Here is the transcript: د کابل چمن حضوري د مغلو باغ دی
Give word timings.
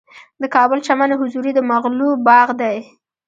د 0.41 0.43
کابل 0.55 0.79
چمن 0.87 1.09
حضوري 1.21 1.51
د 1.55 1.59
مغلو 1.71 2.09
باغ 2.27 2.47
دی 2.61 2.77